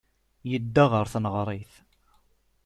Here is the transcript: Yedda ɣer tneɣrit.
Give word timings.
Yedda 0.51 0.83
ɣer 0.91 1.05
tneɣrit. 1.13 1.73